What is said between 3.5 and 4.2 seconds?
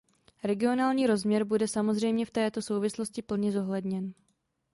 zohledněn.